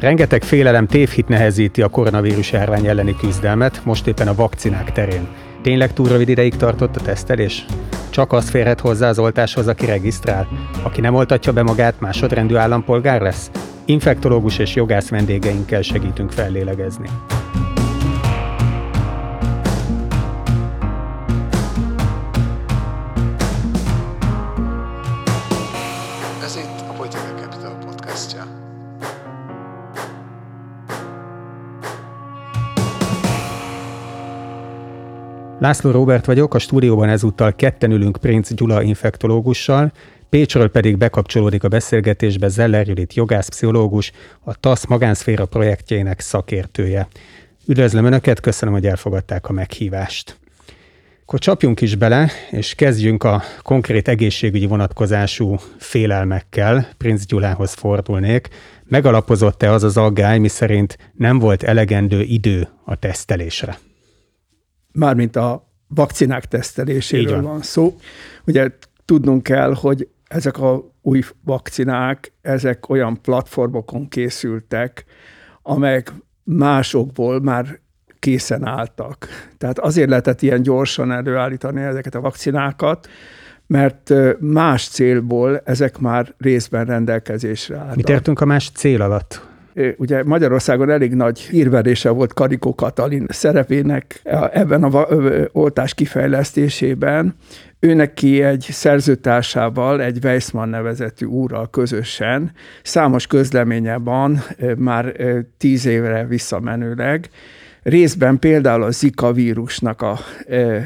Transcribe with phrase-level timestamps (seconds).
[0.00, 5.28] Rengeteg félelem tévhit nehezíti a koronavírus járvány elleni küzdelmet, most éppen a vakcinák terén.
[5.62, 7.64] Tényleg túl rövid ideig tartott a tesztelés?
[8.10, 10.48] Csak az férhet hozzá az oltáshoz, aki regisztrál.
[10.82, 13.50] Aki nem oltatja be magát, másodrendű állampolgár lesz?
[13.84, 17.08] Infektológus és jogász vendégeinkkel segítünk fellélegezni.
[35.60, 39.92] László Robert vagyok, a stúdióban ezúttal ketten ülünk Prince Gyula infektológussal,
[40.28, 44.12] Pécsről pedig bekapcsolódik a beszélgetésbe Zeller Judit jogászpszichológus,
[44.44, 47.08] a TASZ magánszféra projektjének szakértője.
[47.66, 50.38] Üdvözlöm Önöket, köszönöm, hogy elfogadták a meghívást.
[51.22, 56.88] Akkor csapjunk is bele, és kezdjünk a konkrét egészségügyi vonatkozású félelmekkel.
[56.96, 58.48] Prince Gyulához fordulnék.
[58.84, 63.78] Megalapozott-e az az aggály, miszerint nem volt elegendő idő a tesztelésre?
[64.92, 67.42] Mármint a vakcinák teszteléséről van.
[67.42, 67.96] van szó.
[68.46, 68.70] Ugye
[69.04, 75.04] tudnunk kell, hogy ezek a új vakcinák, ezek olyan platformokon készültek,
[75.62, 76.12] amelyek
[76.44, 77.80] másokból már
[78.18, 79.28] készen álltak.
[79.58, 83.08] Tehát azért lehetett ilyen gyorsan előállítani ezeket a vakcinákat,
[83.66, 87.96] mert más célból ezek már részben rendelkezésre álltak.
[87.96, 89.48] Mit értünk a más cél alatt?
[89.96, 94.20] Ugye Magyarországon elég nagy hírverése volt Karikó Katalin szerepének
[94.52, 95.06] ebben a
[95.52, 97.34] oltás kifejlesztésében.
[97.78, 104.42] Ő neki egy szerzőtársával, egy Weissmann nevezetű úrral közösen számos közleménye van,
[104.76, 105.12] már
[105.58, 107.28] tíz évre visszamenőleg,
[107.82, 110.18] részben például a Zika vírusnak a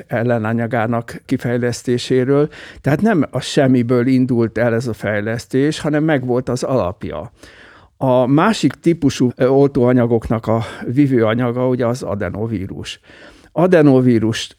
[0.07, 2.49] ellenanyagának kifejlesztéséről,
[2.81, 7.33] tehát nem a semmiből indult el ez a fejlesztés, hanem megvolt az alapja.
[8.07, 13.01] A másik típusú oltóanyagoknak a vívőanyaga ugye az adenovírus.
[13.53, 14.57] Adenovírus,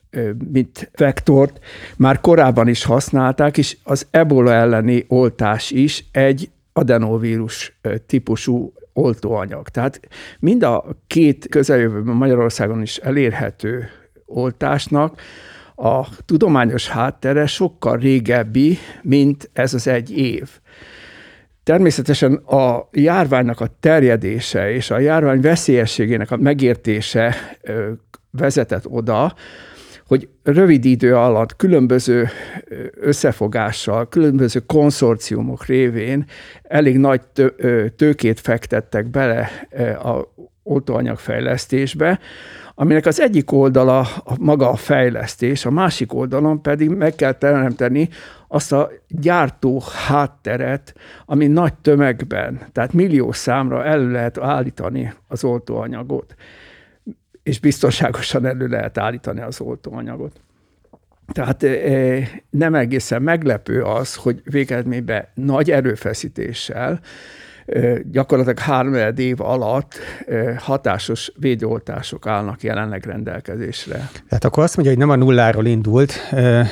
[0.52, 1.60] mint vektort
[1.98, 9.70] már korábban is használták, és az ebola elleni oltás is egy adenovírus típusú oltóanyag.
[9.70, 10.00] Tehát
[10.40, 13.90] mind a két közeljövőben Magyarországon is elérhető
[14.26, 15.22] oltásnak
[15.76, 20.50] a tudományos háttere sokkal régebbi, mint ez az egy év.
[21.66, 27.36] Természetesen a járványnak a terjedése és a járvány veszélyességének a megértése
[28.32, 29.36] vezetett oda,
[30.08, 32.28] hogy rövid idő alatt különböző
[33.00, 36.26] összefogással, különböző konszorciumok révén
[36.64, 37.22] elég nagy
[37.96, 39.50] tőkét fektettek bele
[40.04, 40.34] a
[40.64, 42.20] oltóanyagfejlesztésbe,
[42.76, 48.10] aminek az egyik oldala a maga a fejlesztés, a másik oldalon pedig meg kell teremteni
[48.48, 50.94] azt a gyártó hátteret,
[51.26, 56.36] ami nagy tömegben, tehát millió számra elő lehet állítani az oltóanyagot,
[57.44, 60.40] és biztonságosan elő lehet állítani az oltóanyagot.
[61.32, 61.66] Tehát
[62.50, 67.00] nem egészen meglepő az, hogy végeredményben nagy erőfeszítéssel
[68.12, 69.94] gyakorlatilag három év alatt
[70.58, 74.10] hatásos védőoltások állnak jelenleg rendelkezésre.
[74.28, 76.14] Tehát akkor azt mondja, hogy nem a nulláról indult,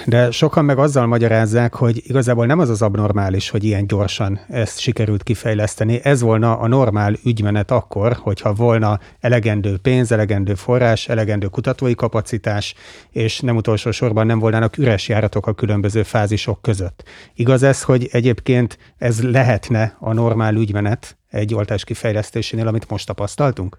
[0.05, 4.79] de sokan meg azzal magyarázzák, hogy igazából nem az az abnormális, hogy ilyen gyorsan ezt
[4.79, 5.99] sikerült kifejleszteni.
[6.03, 12.75] Ez volna a normál ügymenet akkor, hogyha volna elegendő pénz, elegendő forrás, elegendő kutatói kapacitás,
[13.11, 17.03] és nem utolsó sorban nem volnának üres járatok a különböző fázisok között.
[17.35, 23.07] Igaz ez, hogy egyébként ez lehetne a normál ügymenet, átmenet egy oltás kifejlesztésénél, amit most
[23.07, 23.77] tapasztaltunk?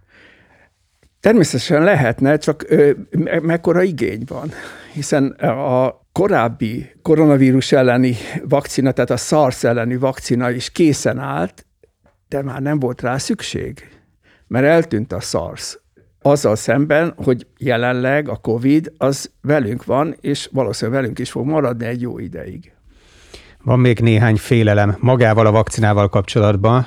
[1.21, 2.93] Természetesen lehetne, csak ö,
[3.43, 4.51] mekkora igény van,
[4.93, 11.67] hiszen a korábbi koronavírus elleni vakcina, tehát a SARS elleni vakcina is készen állt,
[12.29, 13.89] de már nem volt rá szükség,
[14.47, 15.79] mert eltűnt a SARS.
[16.23, 21.87] Azzal szemben, hogy jelenleg a COVID az velünk van, és valószínűleg velünk is fog maradni
[21.87, 22.74] egy jó ideig.
[23.65, 26.87] Van még néhány félelem magával a vakcinával kapcsolatban.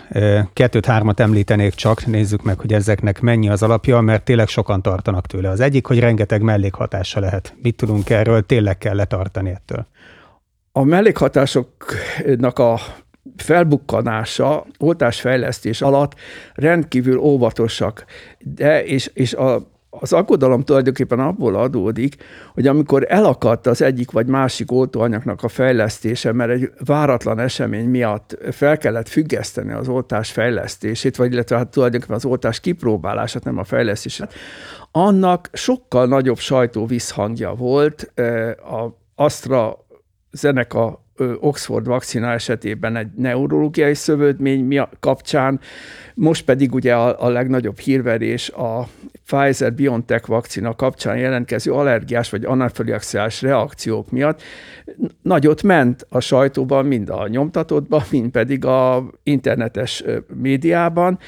[0.54, 5.50] Kettőt-hármat említenék csak, nézzük meg, hogy ezeknek mennyi az alapja, mert tényleg sokan tartanak tőle.
[5.50, 7.56] Az egyik, hogy rengeteg mellékhatása lehet.
[7.62, 9.88] Mit tudunk erről, tényleg kell letartani ettől?
[10.72, 12.80] A mellékhatásoknak a
[13.38, 16.16] felbukkanása, oltásfejlesztés alatt
[16.54, 18.06] rendkívül óvatosak,
[18.40, 22.16] de és, és a az aggodalom tulajdonképpen abból adódik,
[22.54, 28.38] hogy amikor elakadt az egyik vagy másik oltóanyagnak a fejlesztése, mert egy váratlan esemény miatt
[28.52, 33.64] fel kellett függeszteni az oltás fejlesztését, vagy illetve hát tulajdonképpen az oltás kipróbálását, nem a
[33.64, 34.34] fejlesztését,
[34.92, 38.12] annak sokkal nagyobb sajtó visszhangja volt
[38.58, 39.86] a Astra
[40.32, 41.06] Zeneca
[41.40, 45.60] Oxford vakcina esetében egy neurológiai szövődmény kapcsán,
[46.14, 48.88] most pedig ugye a, a legnagyobb hírverés a
[49.26, 54.42] Pfizer-BioNTech vakcina kapcsán jelentkező allergiás vagy anafiliaxiás reakciók miatt.
[55.22, 60.04] Nagyot ment a sajtóban, mind a nyomtatottban, mind pedig a internetes
[60.34, 61.20] médiában,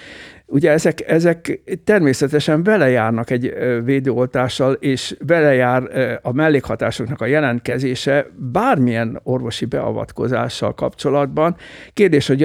[0.52, 3.54] Ugye ezek, ezek természetesen vele járnak egy
[3.84, 5.84] védőoltással, és vele jár
[6.22, 11.56] a mellékhatásoknak a jelentkezése bármilyen orvosi beavatkozással kapcsolatban.
[11.94, 12.44] Kérdés, hogy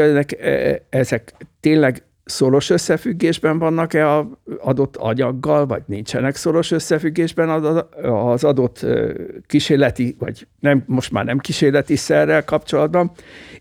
[0.90, 4.24] ezek tényleg szoros összefüggésben vannak-e az
[4.58, 7.48] adott anyaggal, vagy nincsenek szoros összefüggésben
[8.02, 8.86] az adott
[9.46, 13.10] kísérleti, vagy nem, most már nem kísérleti szerrel kapcsolatban,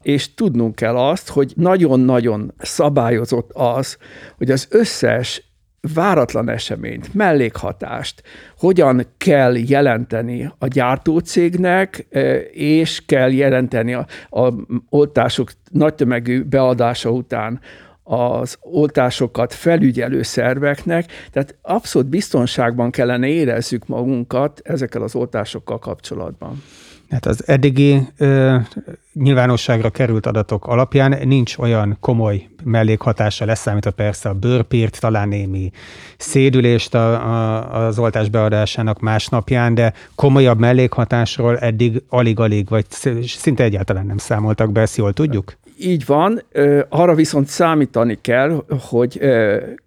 [0.04, 3.98] és tudnunk kell azt, hogy nagyon-nagyon szabályozott az,
[4.38, 5.52] hogy az összes
[5.94, 8.24] váratlan eseményt, mellékhatást
[8.58, 12.08] hogyan kell jelenteni a gyártócégnek,
[12.52, 14.54] és kell jelenteni a, a
[14.90, 17.60] oltások nagy tömegű beadása után
[18.04, 26.64] az oltásokat felügyelő szerveknek, tehát abszolút biztonságban kellene érezzük magunkat ezekkel az oltásokkal kapcsolatban.
[27.14, 28.56] Hát az eddigi ö,
[29.14, 35.72] nyilvánosságra került adatok alapján nincs olyan komoly mellékhatása, leszámítva persze a bőrpírt, talán némi
[36.18, 42.86] szédülést a, a, az oltás beadásának másnapján, de komolyabb mellékhatásról eddig alig-alig, vagy
[43.24, 45.54] szinte egyáltalán nem számoltak be, ezt jól tudjuk?
[45.80, 46.42] Így van,
[46.90, 49.20] arra viszont számítani kell, hogy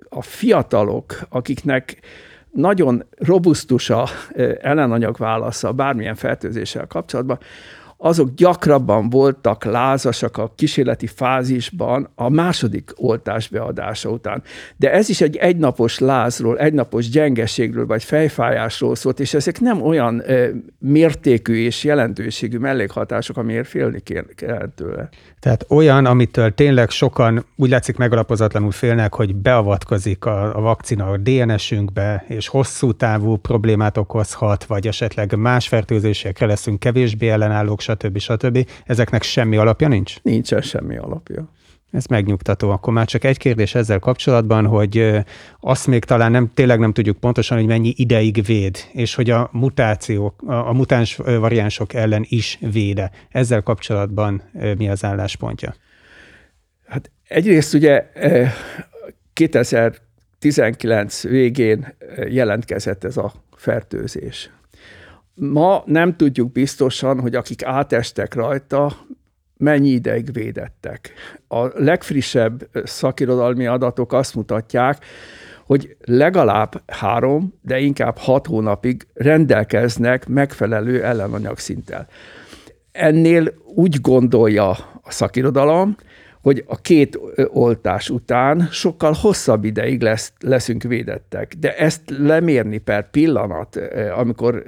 [0.08, 2.00] a fiatalok, akiknek
[2.56, 4.08] nagyon robusztus a
[4.60, 7.38] ellenanyag válasza bármilyen fertőzéssel kapcsolatban,
[7.98, 14.42] azok gyakrabban voltak lázasak a kísérleti fázisban a második oltás beadása után.
[14.76, 20.22] De ez is egy egynapos lázról, egynapos gyengeségről vagy fejfájásról szólt, és ezek nem olyan
[20.78, 24.02] mértékű és jelentőségű mellékhatások, amiért félni
[24.34, 25.08] kell tőle.
[25.46, 31.16] Tehát olyan, amitől tényleg sokan úgy látszik megalapozatlanul félnek, hogy beavatkozik a, a vakcina a
[31.16, 38.19] DNS-ünkbe, és hosszú távú problémát okozhat, vagy esetleg más fertőzésekre leszünk kevésbé ellenállók, stb.
[38.19, 38.69] stb.
[38.84, 40.22] Ezeknek semmi alapja nincs?
[40.22, 41.49] Nincsen semmi alapja.
[41.90, 42.70] Ez megnyugtató.
[42.70, 45.24] Akkor már csak egy kérdés ezzel kapcsolatban, hogy
[45.60, 49.48] azt még talán nem, tényleg nem tudjuk pontosan, hogy mennyi ideig véd, és hogy a
[49.52, 53.10] mutációk, a mutáns variánsok ellen is véde.
[53.28, 54.42] Ezzel kapcsolatban
[54.76, 55.74] mi az álláspontja?
[56.86, 58.12] Hát egyrészt ugye
[59.32, 61.94] 2019 végén
[62.28, 64.50] jelentkezett ez a fertőzés.
[65.34, 68.96] Ma nem tudjuk biztosan, hogy akik átestek rajta,
[69.56, 71.12] mennyi ideig védettek.
[71.48, 75.04] A legfrissebb szakirodalmi adatok azt mutatják,
[75.66, 82.06] hogy legalább három, de inkább hat hónapig rendelkeznek megfelelő ellenanyagszinttel.
[82.92, 84.68] Ennél úgy gondolja
[85.02, 85.96] a szakirodalom,
[86.42, 87.18] hogy a két
[87.48, 91.54] oltás után sokkal hosszabb ideig lesz, leszünk védettek.
[91.58, 93.80] De ezt lemérni per pillanat,
[94.16, 94.62] amikor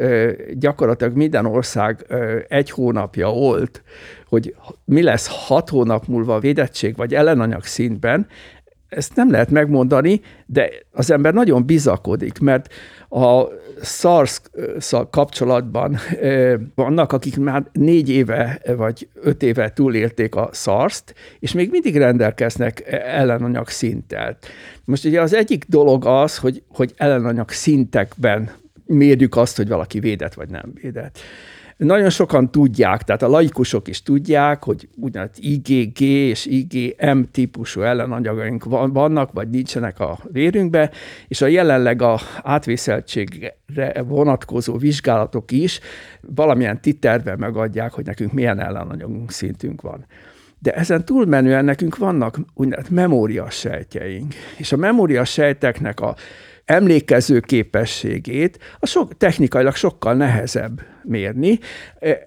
[0.53, 2.07] gyakorlatilag minden ország
[2.49, 3.83] egy hónapja olt,
[4.29, 4.55] hogy
[4.85, 8.27] mi lesz hat hónap múlva a védettség vagy ellenanyag szintben,
[8.89, 12.73] ezt nem lehet megmondani, de az ember nagyon bizakodik, mert
[13.09, 13.45] a
[13.83, 14.41] sars
[15.11, 15.99] kapcsolatban
[16.75, 22.83] vannak, akik már négy éve vagy öt éve túlélték a SARS-t, és még mindig rendelkeznek
[23.05, 24.37] ellenanyag szinttel.
[24.85, 28.51] Most ugye az egyik dolog az, hogy, hogy ellenanyag szintekben
[28.87, 31.19] mérjük azt, hogy valaki védett vagy nem védett.
[31.79, 38.65] Nagyon sokan tudják, tehát a laikusok is tudják, hogy úgynevezett IgG és IgM típusú ellenanyagaink
[38.93, 40.91] vannak, vagy nincsenek a vérünkbe,
[41.29, 43.57] és a jelenleg a átvészeltségre
[44.07, 45.81] vonatkozó vizsgálatok is
[46.21, 50.07] valamilyen titerben megadják, hogy nekünk milyen ellenanyagunk szintünk van.
[50.59, 56.17] De ezen túlmenően nekünk vannak úgynevezett memórias sejtjeink, és a memórias sejteknek a
[56.69, 61.59] emlékező képességét a sok, technikailag sokkal nehezebb mérni.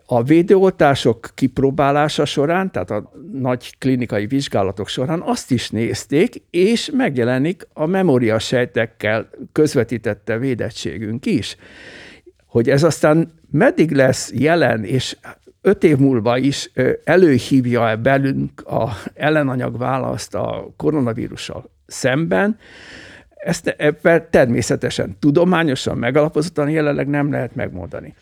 [0.05, 7.67] A védőoltások kipróbálása során, tehát a nagy klinikai vizsgálatok során azt is nézték, és megjelenik
[7.73, 11.55] a memória sejtekkel közvetítette védettségünk is.
[12.45, 15.17] Hogy ez aztán meddig lesz jelen, és
[15.61, 16.71] öt év múlva is
[17.03, 22.57] előhívja-e belünk a ellenanyag választ a koronavírussal szemben,
[23.41, 28.15] ezt ebben természetesen tudományosan megalapozottan jelenleg nem lehet megmondani.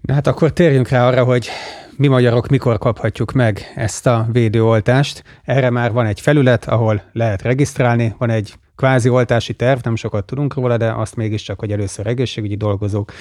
[0.00, 1.48] Na hát akkor térjünk rá arra, hogy
[1.96, 5.22] mi magyarok mikor kaphatjuk meg ezt a védőoltást.
[5.44, 10.24] Erre már van egy felület, ahol lehet regisztrálni, van egy kvázi oltási terv, nem sokat
[10.24, 13.12] tudunk róla, de azt mégiscsak, hogy először egészségügyi dolgozók,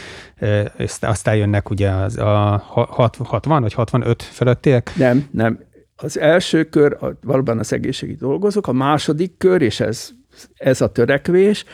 [1.01, 4.91] aztán jönnek ugye az a 60 vagy 65 fölöttiek?
[4.95, 5.59] Nem, nem.
[5.95, 10.09] Az első kör valóban az egészségügyi dolgozók, a második kör, és ez,
[10.55, 11.65] ez a törekvés,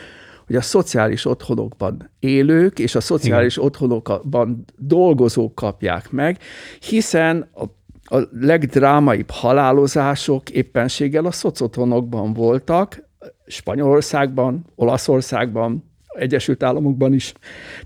[0.45, 3.67] hogy a szociális otthonokban élők és a szociális Igen.
[3.67, 6.37] otthonokban dolgozók kapják meg,
[6.79, 7.63] hiszen a
[8.13, 13.09] a legdrámaibb halálozások éppenséggel a szocotthonokban voltak,
[13.47, 17.33] Spanyolországban, Olaszországban, Egyesült Államokban is.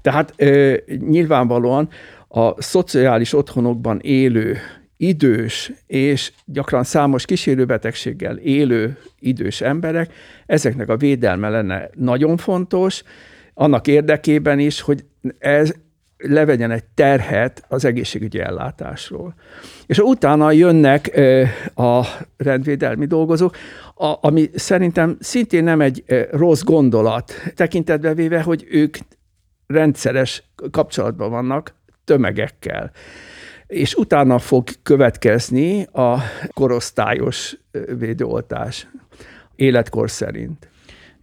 [0.02, 1.90] Tehát ö, nyilvánvalóan
[2.28, 4.58] a szociális otthonokban élő
[4.98, 10.14] idős és gyakran számos kísérőbetegséggel élő idős emberek,
[10.46, 13.04] ezeknek a védelme lenne nagyon fontos,
[13.54, 15.06] annak érdekében is, hogy
[15.38, 15.74] ez
[16.18, 19.34] levegyen egy terhet az egészségügyi ellátásról.
[19.86, 21.20] És utána jönnek
[21.76, 22.06] a
[22.38, 23.56] rendvédelmi dolgozók,
[24.22, 28.98] ami szerintem szintén nem egy rossz gondolat, tekintetbe véve, hogy ők
[29.68, 31.74] rendszeres kapcsolatban vannak
[32.04, 32.92] tömegekkel
[33.68, 36.18] és utána fog következni a
[36.54, 37.58] korosztályos
[37.98, 38.88] védőoltás
[39.56, 40.70] életkor szerint.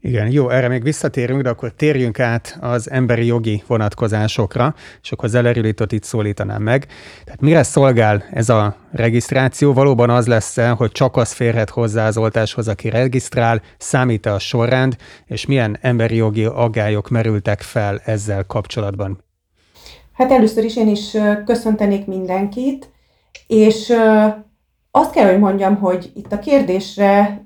[0.04, 5.28] Igen, jó, erre még visszatérünk, de akkor térjünk át az emberi jogi vonatkozásokra, és akkor
[5.28, 6.86] Zelerilitot itt szólítanám meg.
[7.24, 9.72] Tehát mire szolgál ez a regisztráció?
[9.72, 14.38] Valóban az lesz -e, hogy csak az férhet hozzá az oltáshoz, aki regisztrál, számít-e a
[14.38, 14.96] sorrend,
[15.26, 19.31] és milyen emberi jogi aggályok merültek fel ezzel kapcsolatban?
[20.14, 22.90] Hát először is én is köszöntenék mindenkit,
[23.46, 23.92] és
[24.90, 27.44] azt kell, hogy mondjam, hogy itt a kérdésre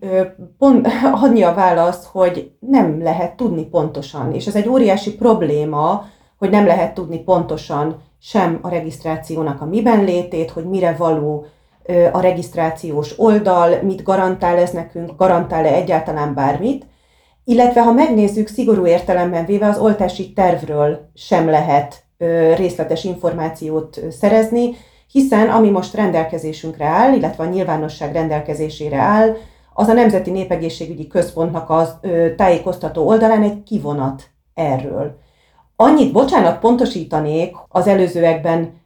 [0.59, 0.89] pont,
[1.23, 6.05] adni a válasz, hogy nem lehet tudni pontosan, és ez egy óriási probléma,
[6.39, 11.47] hogy nem lehet tudni pontosan sem a regisztrációnak a miben létét, hogy mire való
[12.13, 16.87] a regisztrációs oldal, mit garantál ez nekünk, garantál-e egyáltalán bármit,
[17.45, 22.06] illetve ha megnézzük szigorú értelemben véve, az oltási tervről sem lehet
[22.57, 24.77] részletes információt szerezni,
[25.11, 29.37] hiszen ami most rendelkezésünkre áll, illetve a nyilvánosság rendelkezésére áll,
[29.75, 34.23] az a Nemzeti Népegészségügyi Központnak ö, tájékoztató oldalán egy kivonat
[34.55, 35.19] erről.
[35.77, 38.85] Annyit, bocsánat, pontosítanék az előzőekben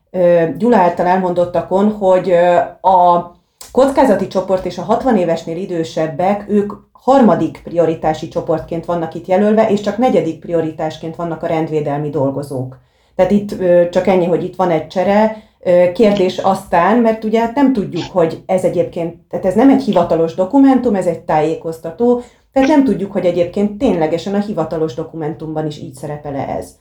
[0.57, 2.33] Gyula által elmondottakon, hogy
[2.81, 3.33] a
[3.73, 9.81] kockázati csoport és a 60 évesnél idősebbek, ők harmadik prioritási csoportként vannak itt jelölve, és
[9.81, 12.79] csak negyedik prioritásként vannak a rendvédelmi dolgozók.
[13.21, 13.55] Tehát itt
[13.91, 15.49] csak ennyi, hogy itt van egy csere,
[15.95, 20.35] Kérdés aztán, mert ugye hát nem tudjuk, hogy ez egyébként, tehát ez nem egy hivatalos
[20.35, 22.23] dokumentum, ez egy tájékoztató,
[22.53, 26.77] tehát nem tudjuk, hogy egyébként ténylegesen a hivatalos dokumentumban is így szerepele ez.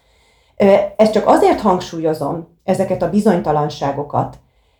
[0.96, 4.38] Ezt csak azért hangsúlyozom, ezeket a bizonytalanságokat,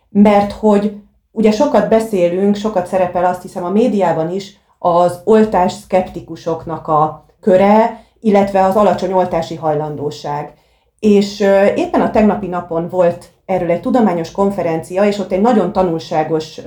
[0.08, 0.96] mert hogy
[1.32, 8.04] ugye sokat beszélünk, sokat szerepel azt hiszem a médiában is az oltás szkeptikusoknak a köre,
[8.20, 10.52] illetve az alacsony oltási hajlandóság.
[11.00, 11.40] És
[11.74, 16.60] éppen a tegnapi napon volt erről egy tudományos konferencia, és ott egy nagyon tanulságos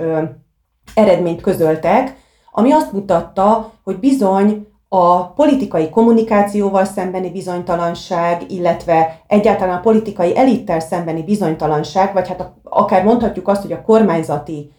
[0.94, 2.16] eredményt közöltek,
[2.52, 10.80] ami azt mutatta, hogy bizony a politikai kommunikációval szembeni bizonytalanság, illetve egyáltalán a politikai elittel
[10.80, 14.72] szembeni bizonytalanság, vagy hát akár mondhatjuk azt, hogy a kormányzati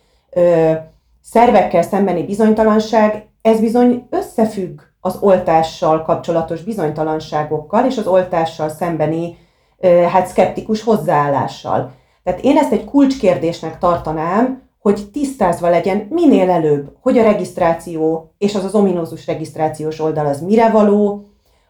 [1.21, 9.37] szervekkel szembeni bizonytalanság, ez bizony összefügg az oltással kapcsolatos bizonytalanságokkal és az oltással szembeni
[10.11, 11.91] hát szkeptikus hozzáállással.
[12.23, 18.55] Tehát én ezt egy kulcskérdésnek tartanám, hogy tisztázva legyen minél előbb, hogy a regisztráció és
[18.55, 21.25] az az ominózus regisztrációs oldal az mire való,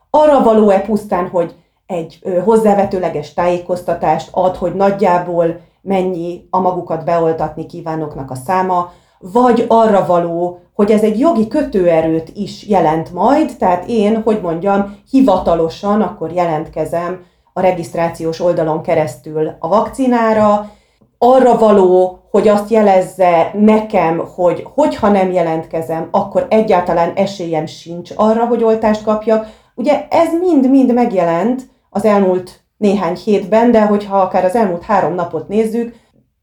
[0.09, 8.31] arra való-e pusztán, hogy egy hozzávetőleges tájékoztatást ad, hogy nagyjából mennyi a magukat beoltatni kívánoknak
[8.31, 14.21] a száma, vagy arra való, hogy ez egy jogi kötőerőt is jelent majd, tehát én,
[14.21, 17.23] hogy mondjam, hivatalosan akkor jelentkezem
[17.57, 20.71] a regisztrációs oldalon keresztül a vakcinára,
[21.17, 28.45] arra való, hogy azt jelezze nekem, hogy hogyha nem jelentkezem, akkor egyáltalán esélyem sincs arra,
[28.45, 29.47] hogy oltást kapjak.
[29.75, 35.47] Ugye ez mind-mind megjelent az elmúlt néhány hétben, de hogyha akár az elmúlt három napot
[35.47, 35.95] nézzük,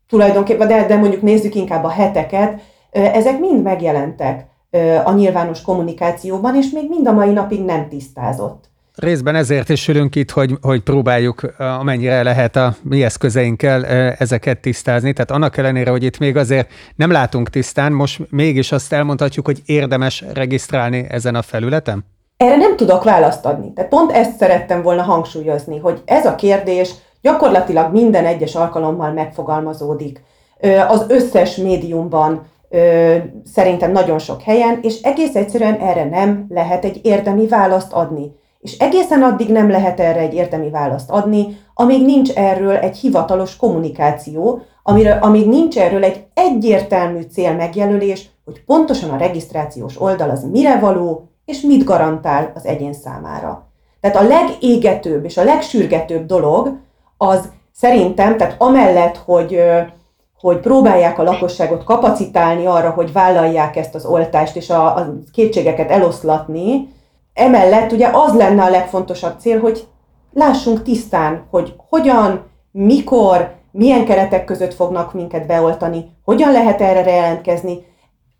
[0.08, 4.46] tulajdonképpen, de, de mondjuk nézzük inkább a heteket, ezek mind megjelentek
[5.04, 8.71] a nyilvános kommunikációban, és még mind a mai napig nem tisztázott.
[8.96, 13.84] Részben ezért is ülünk itt, hogy, hogy próbáljuk amennyire lehet a mi eszközeinkkel
[14.18, 15.12] ezeket tisztázni.
[15.12, 19.62] Tehát annak ellenére, hogy itt még azért nem látunk tisztán, most mégis azt elmondhatjuk, hogy
[19.66, 22.04] érdemes regisztrálni ezen a felületen?
[22.36, 23.72] Erre nem tudok választ adni.
[23.72, 26.90] Tehát pont ezt szerettem volna hangsúlyozni, hogy ez a kérdés
[27.22, 30.22] gyakorlatilag minden egyes alkalommal megfogalmazódik.
[30.88, 32.46] Az összes médiumban
[33.52, 38.40] szerintem nagyon sok helyen, és egész egyszerűen erre nem lehet egy érdemi választ adni.
[38.62, 43.56] És egészen addig nem lehet erre egy érdemi választ adni, amíg nincs erről egy hivatalos
[43.56, 50.44] kommunikáció, amire, amíg nincs erről egy egyértelmű cél megjelölés, hogy pontosan a regisztrációs oldal az
[50.50, 53.66] mire való, és mit garantál az egyén számára.
[54.00, 56.76] Tehát a legégetőbb és a legsürgetőbb dolog
[57.16, 59.60] az szerintem, tehát amellett, hogy,
[60.40, 65.90] hogy próbálják a lakosságot kapacitálni arra, hogy vállalják ezt az oltást, és a, a kétségeket
[65.90, 66.88] eloszlatni,
[67.34, 69.86] emellett ugye az lenne a legfontosabb cél, hogy
[70.32, 77.90] lássunk tisztán, hogy hogyan, mikor, milyen keretek között fognak minket beoltani, hogyan lehet erre jelentkezni.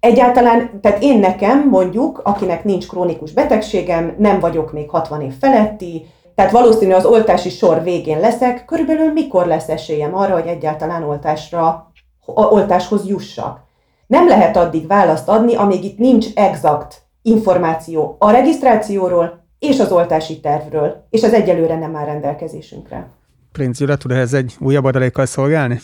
[0.01, 6.07] Egyáltalán, tehát én nekem mondjuk, akinek nincs krónikus betegségem, nem vagyok még 60 év feletti,
[6.35, 11.93] tehát valószínű az oltási sor végén leszek, körülbelül mikor lesz esélyem arra, hogy egyáltalán oltásra,
[12.25, 13.61] oltáshoz jussak.
[14.07, 20.41] Nem lehet addig választ adni, amíg itt nincs exakt információ a regisztrációról és az oltási
[20.41, 23.11] tervről, és az egyelőre nem áll rendelkezésünkre.
[23.53, 25.81] Prince Gyula, tud ehhez egy újabb adalékkal szolgálni?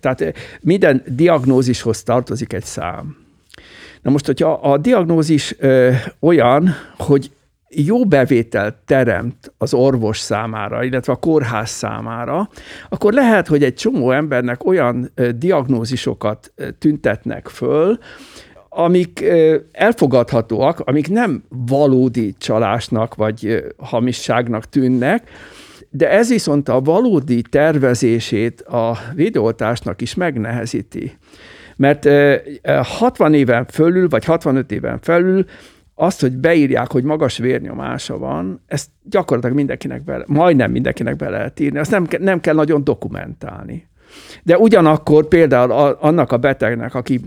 [0.00, 3.16] Tehát minden diagnózishoz tartozik egy szám.
[4.02, 7.30] Na most, hogyha a diagnózis ö, olyan, hogy
[7.68, 12.48] jó bevételt teremt az orvos számára, illetve a kórház számára,
[12.88, 17.98] akkor lehet, hogy egy csomó embernek olyan diagnózisokat tüntetnek föl,
[18.78, 19.24] amik
[19.72, 25.30] elfogadhatóak, amik nem valódi csalásnak vagy hamisságnak tűnnek,
[25.90, 31.12] de ez viszont a valódi tervezését a videótásnak is megnehezíti.
[31.76, 32.08] Mert
[32.82, 35.44] 60 éven fölül, vagy 65 éven felül
[35.94, 41.60] azt, hogy beírják, hogy magas vérnyomása van, ezt gyakorlatilag mindenkinek bele, majdnem mindenkinek be lehet
[41.60, 43.88] írni, azt nem, nem kell nagyon dokumentálni.
[44.42, 45.70] De ugyanakkor például
[46.00, 47.20] annak a betegnek, aki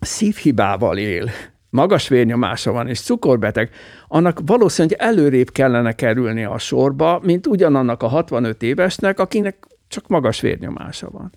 [0.00, 1.30] szívhibával él,
[1.70, 3.70] magas vérnyomása van és cukorbeteg,
[4.08, 10.40] annak valószínűleg előrébb kellene kerülni a sorba, mint ugyanannak a 65 évesnek, akinek csak magas
[10.40, 11.32] vérnyomása van.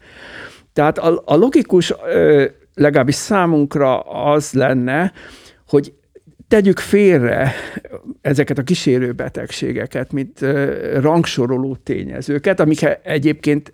[0.74, 1.94] Tehát a, a logikus,
[2.74, 5.12] legalábbis számunkra az lenne,
[5.68, 5.94] hogy
[6.48, 7.53] tegyük félre
[8.22, 10.39] ezeket a kísérő betegségeket, mint
[11.00, 13.74] rangsoroló tényezőket, amik egyébként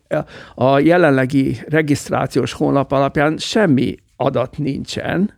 [0.56, 5.36] a jelenlegi regisztrációs honlap alapján semmi adat nincsen,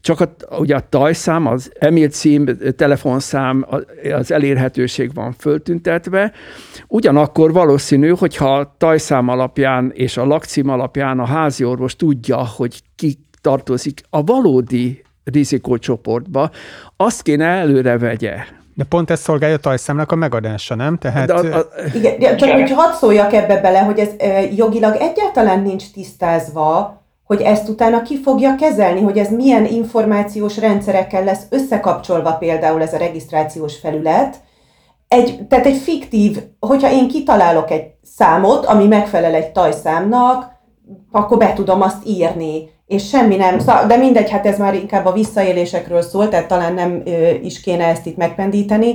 [0.00, 3.66] csak a, ugye a tajszám, az e-mail cím, telefonszám,
[4.12, 6.32] az elérhetőség van föltüntetve.
[6.88, 12.80] Ugyanakkor valószínű, hogyha a tajszám alapján és a lakcím alapján a házi orvos tudja, hogy
[12.96, 16.50] ki tartozik a valódi rizikócsoportba,
[16.96, 18.36] azt kéne előre vegye.
[18.74, 20.96] De pont ez szolgálja a tajszámnak a megadása, nem?
[20.96, 21.26] Tehát...
[21.26, 21.66] De a, a...
[21.94, 24.08] Igen, csak hogy hadd szóljak ebbe bele, hogy ez
[24.56, 31.24] jogilag egyáltalán nincs tisztázva, hogy ezt utána ki fogja kezelni, hogy ez milyen információs rendszerekkel
[31.24, 34.36] lesz összekapcsolva például ez a regisztrációs felület.
[35.08, 40.54] Egy, tehát egy fiktív, hogyha én kitalálok egy számot, ami megfelel egy tajszámnak,
[41.12, 43.58] akkor be tudom azt írni, és semmi nem,
[43.88, 47.02] de mindegy, hát ez már inkább a visszaélésekről szól, tehát talán nem
[47.42, 48.94] is kéne ezt itt megpendíteni,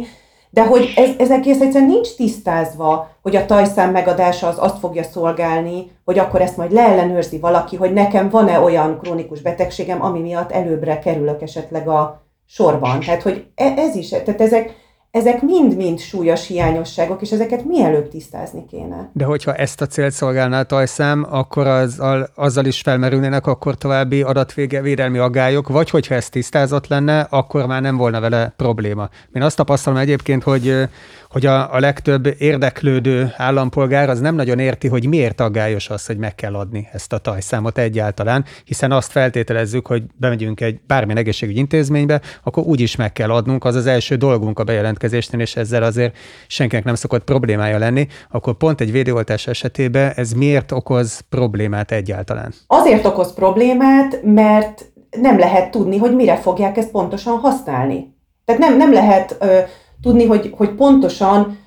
[0.54, 5.04] de hogy ez, ez egész egyszerűen nincs tisztázva, hogy a tajszám megadása az azt fogja
[5.04, 10.52] szolgálni, hogy akkor ezt majd leellenőrzi valaki, hogy nekem van-e olyan krónikus betegségem, ami miatt
[10.52, 13.00] előbbre kerülök esetleg a sorban.
[13.00, 14.76] Tehát, hogy e, ez is, tehát ezek,
[15.12, 19.10] ezek mind-mind súlyos hiányosságok, és ezeket mielőbb tisztázni kéne.
[19.14, 22.02] De hogyha ezt a célt szolgálná a tajszám, akkor az,
[22.36, 27.98] azzal is felmerülnének akkor további adatvédelmi aggályok, vagy hogyha ez tisztázott lenne, akkor már nem
[27.98, 29.10] volna vele probléma.
[29.34, 30.88] Én azt tapasztalom egyébként, hogy
[31.32, 36.18] hogy a, a legtöbb érdeklődő állampolgár az nem nagyon érti, hogy miért aggályos az, hogy
[36.18, 41.60] meg kell adni ezt a tajszámot egyáltalán, hiszen azt feltételezzük, hogy bemegyünk egy bármilyen egészségügyi
[41.60, 46.18] intézménybe, akkor úgyis meg kell adnunk, az az első dolgunk a bejelentkezésnél, és ezzel azért
[46.48, 52.54] senkinek nem szokott problémája lenni, akkor pont egy védőoltás esetében ez miért okoz problémát egyáltalán?
[52.68, 54.92] Azért okoz problémát, mert
[55.22, 58.16] nem lehet tudni, hogy mire fogják ezt pontosan használni.
[58.46, 59.60] Tehát nem, nem lehet ö,
[60.02, 61.60] tudni, hogy, hogy pontosan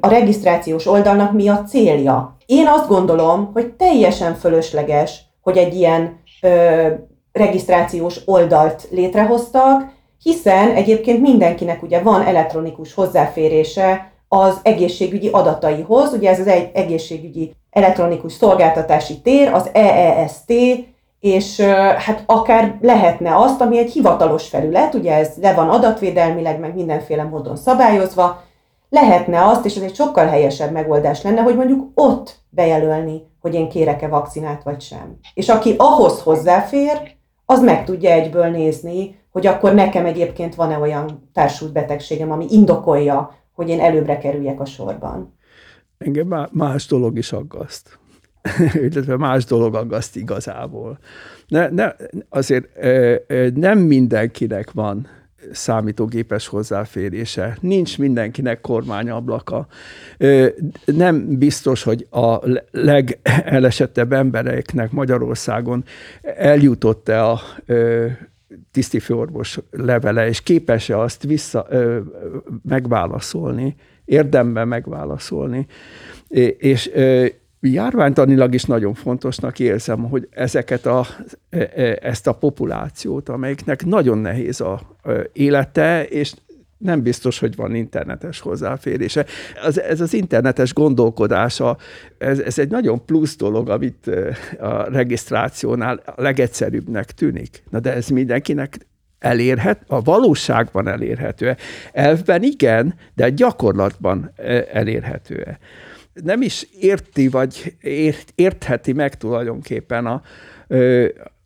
[0.00, 2.36] a regisztrációs oldalnak mi a célja.
[2.46, 6.86] Én azt gondolom, hogy teljesen fölösleges, hogy egy ilyen ö,
[7.32, 16.40] regisztrációs oldalt létrehoztak, hiszen egyébként mindenkinek ugye van elektronikus hozzáférése az egészségügyi adataihoz, ugye ez
[16.40, 20.52] az egy egészségügyi elektronikus szolgáltatási tér, az EEST,
[21.22, 21.60] és
[21.96, 27.22] hát akár lehetne azt, ami egy hivatalos felület, ugye ez le van adatvédelmileg, meg mindenféle
[27.22, 28.42] módon szabályozva,
[28.88, 33.68] lehetne azt, és ez egy sokkal helyesebb megoldás lenne, hogy mondjuk ott bejelölni, hogy én
[33.68, 35.18] kérek-e vakcinát vagy sem.
[35.34, 41.28] És aki ahhoz hozzáfér, az meg tudja egyből nézni, hogy akkor nekem egyébként van-e olyan
[41.32, 45.38] társult betegségem, ami indokolja, hogy én előbbre kerüljek a sorban.
[45.98, 47.98] Engem más dolog is aggaszt.
[48.90, 50.98] illetve más dolog aggaszt igazából.
[51.48, 51.92] Ne, ne,
[52.28, 52.68] azért
[53.54, 55.08] nem mindenkinek van
[55.52, 57.56] számítógépes hozzáférése.
[57.60, 59.66] Nincs mindenkinek kormányablaka.
[60.84, 62.38] Nem biztos, hogy a
[62.70, 65.84] legelesettebb embereknek Magyarországon
[66.22, 67.40] eljutott-e a
[68.70, 71.66] tisztifőorvos levele, és képes-e azt vissza,
[72.68, 73.74] megválaszolni,
[74.04, 75.66] érdemben megválaszolni.
[76.58, 76.90] És
[77.70, 81.06] járványtanilag is nagyon fontosnak érzem, hogy ezeket a,
[81.50, 84.80] e, e, ezt a populációt, amelyiknek nagyon nehéz a
[85.32, 86.32] élete, és
[86.82, 89.26] nem biztos, hogy van internetes hozzáférése.
[89.64, 91.76] Ez, ez az internetes gondolkodása,
[92.18, 94.10] ez, ez egy nagyon plusz dolog, amit
[94.58, 97.62] a regisztrációnál a legegyszerűbbnek tűnik.
[97.70, 98.78] Na de ez mindenkinek
[99.18, 101.56] elérhet, a valóságban elérhető.
[101.92, 104.32] Elvben igen, de gyakorlatban
[104.72, 105.58] elérhető
[106.12, 110.22] nem is érti, vagy ért, értheti meg tulajdonképpen a,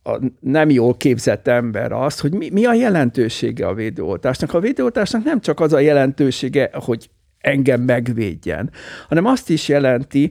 [0.02, 4.54] a nem jól képzett ember azt, hogy mi, mi a jelentősége a védőoltásnak.
[4.54, 8.70] A védőoltásnak nem csak az a jelentősége, hogy engem megvédjen,
[9.08, 10.30] hanem azt is jelenti,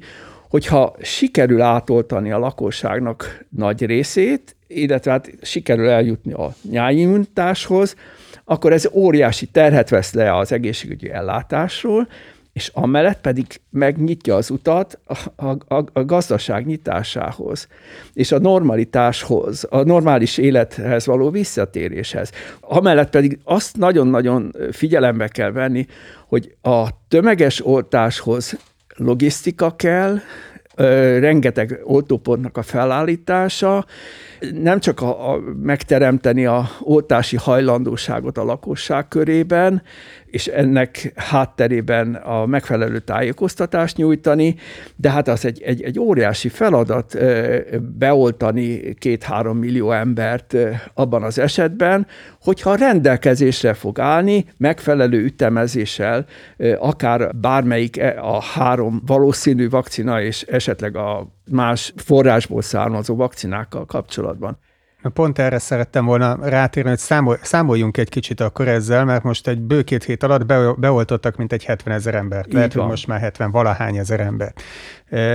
[0.50, 7.95] hogyha sikerül átoltani a lakosságnak nagy részét, illetve hát sikerül eljutni a nyájimmunitáshoz,
[8.43, 12.08] akkor ez óriási terhet vesz le az egészségügyi ellátásról,
[12.56, 15.00] és amellett pedig megnyitja az utat
[15.36, 17.68] a, a, a gazdaság nyitásához,
[18.13, 22.32] és a normalitáshoz, a normális élethez való visszatéréshez.
[22.60, 25.86] Amellett pedig azt nagyon-nagyon figyelembe kell venni,
[26.28, 28.58] hogy a tömeges oltáshoz
[28.96, 30.20] logisztika kell,
[31.20, 33.86] rengeteg oltópontnak a felállítása,
[34.54, 39.82] nem csak a, a megteremteni a oltási hajlandóságot a lakosság körében,
[40.36, 44.56] és ennek hátterében a megfelelő tájékoztatást nyújtani,
[44.95, 47.17] de hát az egy, egy, egy óriási feladat
[47.98, 50.56] beoltani két-három millió embert
[50.93, 52.08] abban az esetben,
[52.41, 56.26] hogyha rendelkezésre fog állni megfelelő ütemezéssel,
[56.78, 64.58] akár bármelyik e, a három valószínű vakcina és esetleg a más forrásból származó vakcinákkal kapcsolatban.
[65.13, 69.62] Pont erre szerettem volna rátérni, hogy számol, számoljunk egy kicsit akkor ezzel, mert most egy
[69.62, 72.54] bő két hét alatt be, beoltottak, mint egy 70 ezer embert.
[72.54, 74.54] Lehet, hogy most már 70 valahány ezer ember.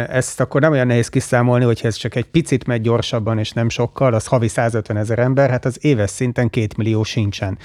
[0.09, 3.69] Ezt akkor nem olyan nehéz kiszámolni, hogyha ez csak egy picit megy gyorsabban, és nem
[3.69, 7.59] sokkal, az havi 150 ezer ember, hát az éves szinten két millió sincsen.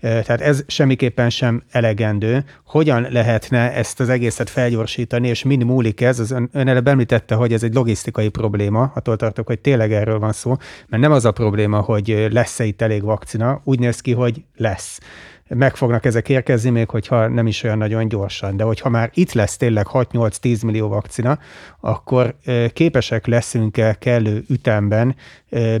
[0.00, 2.44] Tehát ez semmiképpen sem elegendő.
[2.64, 6.18] Hogyan lehetne ezt az egészet felgyorsítani, és mind múlik ez?
[6.18, 10.18] Az ön, ön előbb említette, hogy ez egy logisztikai probléma, attól tartok, hogy tényleg erről
[10.18, 10.56] van szó,
[10.88, 15.00] mert nem az a probléma, hogy lesz-e itt elég vakcina, úgy néz ki, hogy lesz
[15.48, 18.56] meg fognak ezek érkezni, még hogyha nem is olyan nagyon gyorsan.
[18.56, 21.38] De hogyha már itt lesz tényleg 6-8-10 millió vakcina,
[21.80, 22.34] akkor
[22.72, 25.16] képesek leszünk-e kellő ütemben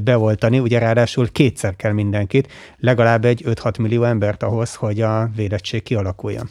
[0.02, 5.82] beoltani, ugye ráadásul kétszer kell mindenkit, legalább egy 5-6 millió embert ahhoz, hogy a védettség
[5.82, 6.48] kialakuljon.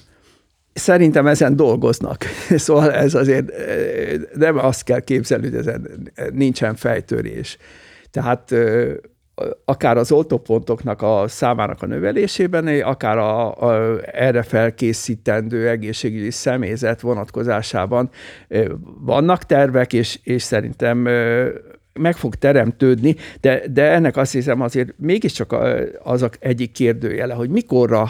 [0.73, 2.25] Szerintem ezen dolgoznak.
[2.55, 3.51] Szóval ez azért
[4.33, 7.57] nem azt kell képzelni, hogy ezen nincsen fejtörés.
[8.11, 8.53] Tehát
[9.65, 18.09] akár az oltópontoknak a számának a növelésében, akár a, a erre felkészítendő egészségügyi személyzet vonatkozásában
[18.99, 20.97] vannak tervek, és, és szerintem
[21.93, 25.55] meg fog teremtődni, de, de ennek azt hiszem azért mégiscsak
[26.03, 28.09] az egyik kérdőjele, hogy mikorra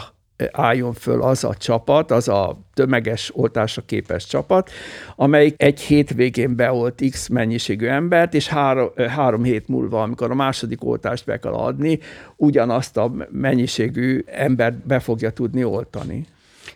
[0.52, 4.70] álljon föl az a csapat, az a tömeges oltásra képes csapat,
[5.16, 10.84] amelyik egy hétvégén beolt X mennyiségű embert, és három, három hét múlva, amikor a második
[10.84, 11.98] oltást be kell adni,
[12.36, 16.26] ugyanazt a mennyiségű embert be fogja tudni oltani.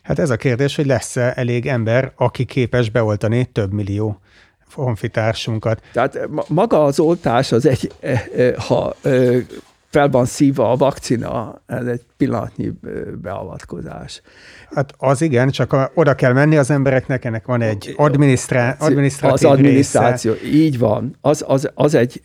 [0.02, 4.20] Hát ez a kérdés, hogy lesz-e elég ember, aki képes beoltani több millió
[4.72, 5.82] honfitársunkat.
[5.92, 9.36] Tehát maga az oltás az egy, eh, eh, ha eh,
[9.92, 12.72] fel van szívva a vakcina, ez egy pillanatnyi
[13.22, 14.22] beavatkozás.
[14.74, 19.44] Hát az igen, csak oda kell menni az embereknek, ennek van egy adminisztrá, adminisztratív Az
[19.44, 20.46] adminisztráció, része.
[20.46, 21.16] így van.
[21.20, 22.20] Az, az, az egy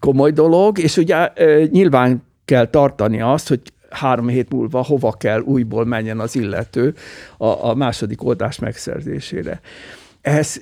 [0.00, 1.32] komoly dolog, és ugye
[1.70, 6.94] nyilván kell tartani azt, hogy három hét múlva hova kell újból menjen az illető
[7.36, 9.60] a, a második oldás megszerzésére.
[10.20, 10.60] Ehhez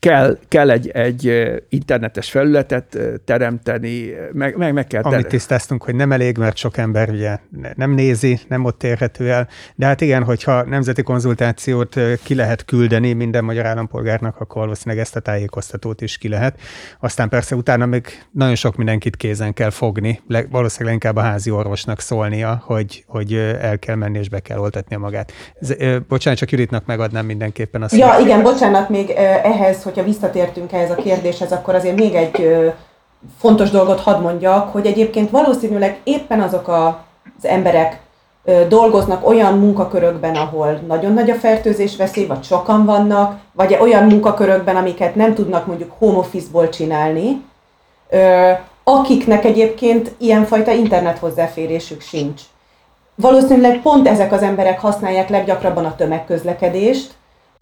[0.00, 6.12] kell, kell egy, egy internetes felületet teremteni, meg, meg, meg kell Amit tisztáztunk, hogy nem
[6.12, 7.38] elég, mert sok ember ugye
[7.74, 13.12] nem nézi, nem ott érhető el, de hát igen, hogyha nemzeti konzultációt ki lehet küldeni
[13.12, 16.60] minden magyar állampolgárnak, akkor valószínűleg ezt a tájékoztatót is ki lehet.
[17.00, 22.00] Aztán persze utána még nagyon sok mindenkit kézen kell fogni, valószínűleg inkább a házi orvosnak
[22.00, 25.32] szólnia, hogy, hogy el kell menni és be kell oltatnia magát.
[25.60, 25.74] Ez,
[26.08, 27.96] bocsánat, csak Juditnak megadnám mindenképpen azt.
[27.96, 29.10] Ja, igen, bocsánat, még
[29.42, 32.62] ehhez, hogyha visszatértünk ehhez a kérdéshez, akkor azért még egy
[33.38, 37.04] fontos dolgot hadd mondjak, hogy egyébként valószínűleg éppen azok a,
[37.38, 38.00] az emberek
[38.68, 44.76] dolgoznak olyan munkakörökben, ahol nagyon nagy a fertőzés veszély, vagy sokan vannak, vagy olyan munkakörökben,
[44.76, 47.44] amiket nem tudnak mondjuk home office-ból csinálni,
[48.84, 52.42] akiknek egyébként ilyenfajta internet hozzáférésük sincs.
[53.14, 57.14] Valószínűleg pont ezek az emberek használják leggyakrabban a tömegközlekedést,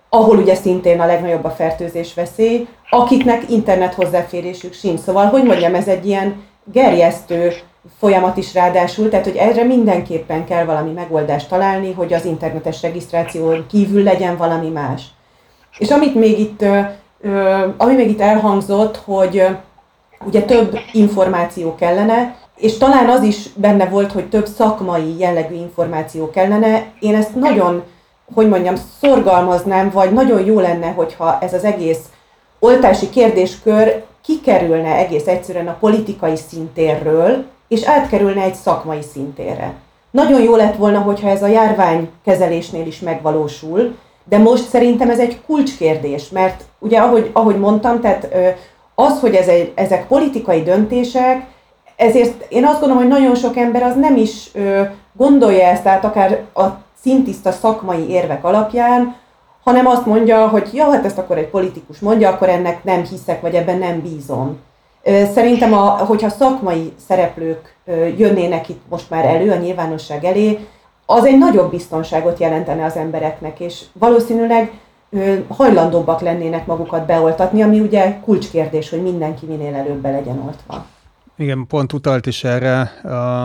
[0.09, 5.01] ahol ugye szintén a legnagyobb a fertőzés veszély, akiknek internet hozzáférésük sincs.
[5.01, 6.43] Szóval, hogy mondjam, ez egy ilyen
[6.73, 7.53] gerjesztő
[7.99, 13.67] folyamat is ráadásul, tehát hogy erre mindenképpen kell valami megoldást találni, hogy az internetes regisztráción
[13.69, 15.03] kívül legyen valami más.
[15.79, 16.65] És amit még itt,
[17.77, 19.47] ami még itt elhangzott, hogy
[20.25, 26.31] ugye több információ kellene, és talán az is benne volt, hogy több szakmai jellegű információ
[26.31, 26.85] kellene.
[27.01, 27.83] Én ezt nagyon,
[28.35, 32.01] hogy mondjam, szorgalmaznám, vagy nagyon jó lenne, hogyha ez az egész
[32.59, 39.75] oltási kérdéskör kikerülne egész egyszerűen a politikai szintérről, és átkerülne egy szakmai szintére.
[40.11, 45.19] Nagyon jó lett volna, hogyha ez a járvány kezelésnél is megvalósul, de most szerintem ez
[45.19, 48.29] egy kulcskérdés, mert ugye ahogy, ahogy mondtam, tehát
[48.95, 51.47] az, hogy ez egy, ezek politikai döntések,
[51.97, 54.51] ezért én azt gondolom, hogy nagyon sok ember az nem is
[55.13, 56.67] gondolja ezt át akár a
[57.03, 59.17] szintiszta szakmai érvek alapján,
[59.65, 63.41] hanem azt mondja, hogy ja, hát ezt akkor egy politikus mondja, akkor ennek nem hiszek,
[63.41, 64.59] vagy ebben nem bízom.
[65.33, 67.77] Szerintem, a, hogyha szakmai szereplők
[68.17, 70.67] jönnének itt most már elő a nyilvánosság elé,
[71.07, 74.73] az egy nagyobb biztonságot jelentene az embereknek, és valószínűleg
[75.49, 80.85] hajlandóbbak lennének magukat beoltatni, ami ugye kulcskérdés, hogy mindenki minél előbb be legyen oltva.
[81.41, 83.43] Igen, pont utalt is erre a,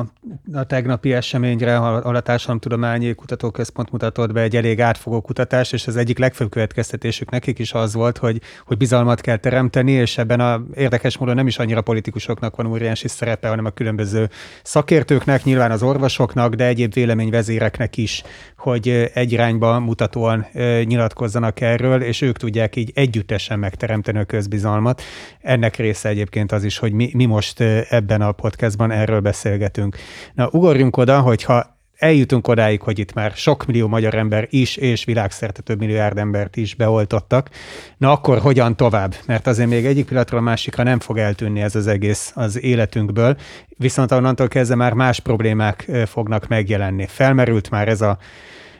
[0.53, 5.95] a tegnapi eseményre, ahol a Társadalomtudományi Kutatóközpont mutatott be egy elég átfogó kutatás, és az
[5.95, 10.63] egyik legfőbb következtetésük nekik is az volt, hogy, hogy bizalmat kell teremteni, és ebben a
[10.75, 14.29] érdekes módon nem is annyira politikusoknak van óriási szerepe, hanem a különböző
[14.63, 18.23] szakértőknek, nyilván az orvosoknak, de egyéb véleményvezéreknek is,
[18.63, 20.45] hogy egy irányba mutatóan
[20.83, 25.01] nyilatkozzanak erről, és ők tudják így együttesen megteremteni a közbizalmat.
[25.41, 29.97] Ennek része egyébként az is, hogy mi, mi most ebben a podcastban erről beszélgetünk.
[30.33, 35.03] Na, ugorjunk oda, hogyha eljutunk odáig, hogy itt már sok millió magyar ember is, és
[35.03, 37.49] világszerte több milliárd embert is beoltottak.
[37.97, 39.15] Na akkor hogyan tovább?
[39.25, 43.37] Mert azért még egyik pillanatról a másikra nem fog eltűnni ez az egész az életünkből,
[43.67, 47.05] viszont onnantól kezdve már más problémák fognak megjelenni.
[47.07, 48.17] Felmerült már ez a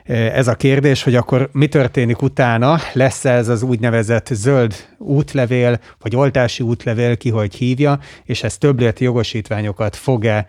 [0.06, 6.16] ez a kérdés, hogy akkor mi történik utána, lesz ez az úgynevezett zöld útlevél, vagy
[6.16, 10.46] oltási útlevél, ki hogy hívja, és ez többlet jogosítványokat fog-e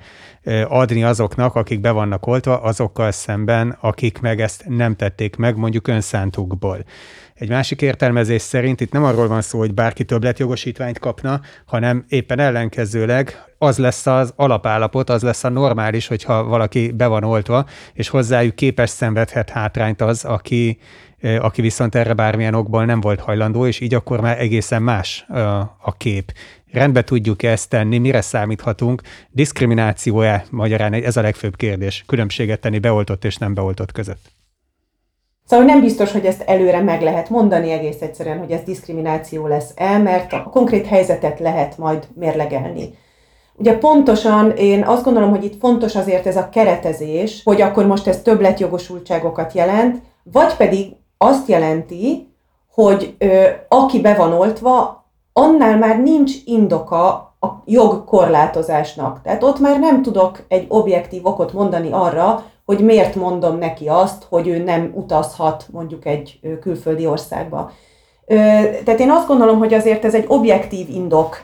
[0.67, 5.87] adni azoknak, akik be vannak oltva, azokkal szemben, akik meg ezt nem tették meg, mondjuk
[5.87, 6.77] önszántukból.
[7.33, 12.39] Egy másik értelmezés szerint itt nem arról van szó, hogy bárki többletjogosítványt kapna, hanem éppen
[12.39, 18.07] ellenkezőleg az lesz az alapállapot, az lesz a normális, hogyha valaki be van oltva, és
[18.07, 20.77] hozzájuk képes szenvedhet hátrányt az, aki,
[21.39, 25.25] aki viszont erre bármilyen okból nem volt hajlandó, és így akkor már egészen más
[25.81, 26.31] a kép.
[26.75, 29.01] Rendbe tudjuk ezt tenni, mire számíthatunk?
[29.29, 30.93] Diszkrimináció-e magyarán?
[30.93, 32.03] Ez a legfőbb kérdés.
[32.07, 34.31] Különbséget tenni beoltott és nem beoltott között.
[35.45, 39.97] Szóval nem biztos, hogy ezt előre meg lehet mondani egész egyszerűen, hogy ez diszkrimináció lesz-e,
[39.97, 42.97] mert a konkrét helyzetet lehet majd mérlegelni.
[43.55, 48.07] Ugye pontosan én azt gondolom, hogy itt fontos azért ez a keretezés, hogy akkor most
[48.07, 52.33] ez többletjogosultságokat jelent, vagy pedig azt jelenti,
[52.71, 55.04] hogy ö, aki be van oltva,
[55.37, 57.07] annál már nincs indoka
[57.39, 59.21] a jogkorlátozásnak.
[59.21, 64.25] Tehát ott már nem tudok egy objektív okot mondani arra, hogy miért mondom neki azt,
[64.29, 67.71] hogy ő nem utazhat mondjuk egy külföldi országba.
[68.83, 71.43] Tehát én azt gondolom, hogy azért ez egy objektív indok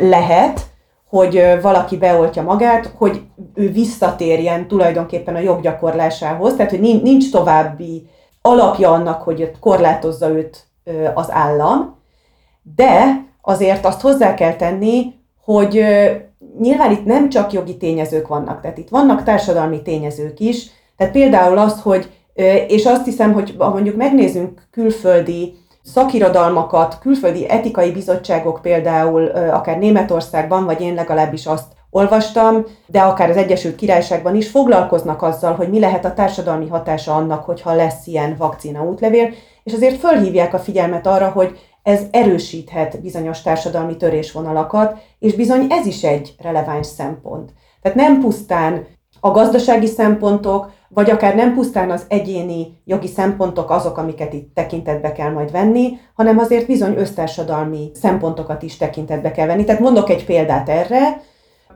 [0.00, 0.60] lehet,
[1.08, 3.22] hogy valaki beoltja magát, hogy
[3.54, 8.08] ő visszatérjen tulajdonképpen a joggyakorlásához, tehát hogy nincs további
[8.42, 10.66] alapja annak, hogy korlátozza őt
[11.14, 12.02] az állam,
[12.76, 15.84] de azért azt hozzá kell tenni, hogy
[16.58, 21.58] nyilván itt nem csak jogi tényezők vannak, tehát itt vannak társadalmi tényezők is, tehát például
[21.58, 22.10] az, hogy,
[22.68, 30.64] és azt hiszem, hogy ha mondjuk megnézzünk külföldi szakirodalmakat, külföldi etikai bizottságok például, akár Németországban,
[30.64, 35.78] vagy én legalábbis azt olvastam, de akár az Egyesült Királyságban is foglalkoznak azzal, hogy mi
[35.78, 39.30] lehet a társadalmi hatása annak, hogyha lesz ilyen vakcina útlevél,
[39.64, 45.86] és azért fölhívják a figyelmet arra, hogy ez erősíthet bizonyos társadalmi törésvonalakat, és bizony ez
[45.86, 47.52] is egy releváns szempont.
[47.82, 48.86] Tehát nem pusztán
[49.20, 55.12] a gazdasági szempontok, vagy akár nem pusztán az egyéni jogi szempontok azok, amiket itt tekintetbe
[55.12, 59.64] kell majd venni, hanem azért bizony össztársadalmi szempontokat is tekintetbe kell venni.
[59.64, 61.22] Tehát mondok egy példát erre,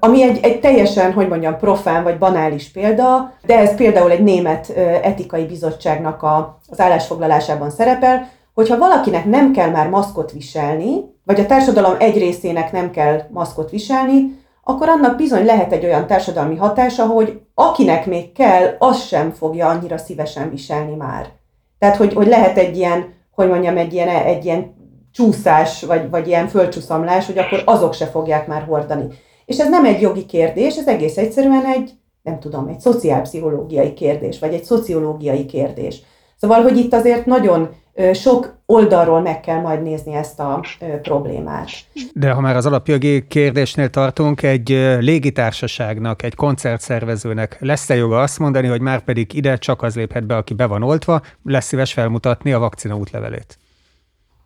[0.00, 4.70] ami egy, egy teljesen, hogy mondjam, profán vagy banális példa, de ez például egy német
[5.02, 11.46] etikai bizottságnak a, az állásfoglalásában szerepel, hogyha valakinek nem kell már maszkot viselni, vagy a
[11.46, 17.06] társadalom egy részének nem kell maszkot viselni, akkor annak bizony lehet egy olyan társadalmi hatása,
[17.06, 21.26] hogy akinek még kell, az sem fogja annyira szívesen viselni már.
[21.78, 24.74] Tehát, hogy, hogy lehet egy ilyen, hogy mondjam, egy ilyen, egy ilyen
[25.12, 29.06] csúszás, vagy, vagy ilyen földcsúszamlás, hogy akkor azok se fogják már hordani.
[29.44, 31.90] És ez nem egy jogi kérdés, ez egész egyszerűen egy,
[32.22, 36.02] nem tudom, egy szociálpszichológiai kérdés, vagy egy szociológiai kérdés.
[36.40, 37.68] Szóval, hogy itt azért nagyon
[38.14, 40.60] sok oldalról meg kell majd nézni ezt a
[41.02, 41.68] problémát.
[42.14, 44.68] De ha már az alapjogi kérdésnél tartunk, egy
[45.00, 50.36] légitársaságnak, egy koncertszervezőnek lesz-e joga azt mondani, hogy már pedig ide csak az léphet be,
[50.36, 53.58] aki be van oltva, lesz szíves felmutatni a vakcina útlevelét?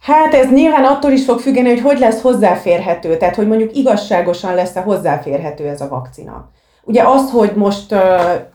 [0.01, 4.55] Hát ez nyilván attól is fog függeni, hogy hogy lesz hozzáférhető, tehát hogy mondjuk igazságosan
[4.55, 6.51] lesz-e hozzáférhető ez a vakcina.
[6.85, 7.93] Ugye az, hogy most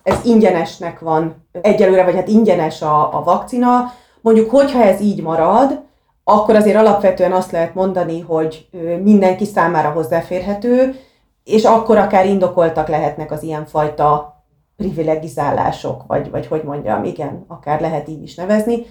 [0.03, 3.93] ez ingyenesnek van egyelőre, vagy hát ingyenes a, a vakcina,
[4.27, 5.79] mondjuk, hogyha ez így marad,
[6.23, 8.69] akkor azért alapvetően azt lehet mondani, hogy
[9.03, 10.95] mindenki számára hozzáférhető,
[11.43, 14.41] és akkor akár indokoltak lehetnek az ilyenfajta
[14.77, 18.85] privilegizálások, vagy, vagy hogy mondjam, igen, akár lehet így is nevezni.